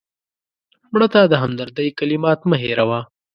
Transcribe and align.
مړه 0.91 1.07
ته 1.13 1.21
د 1.31 1.33
همدردۍ 1.43 1.87
کلمات 1.99 2.39
مه 2.49 2.57
هېروه 2.63 2.99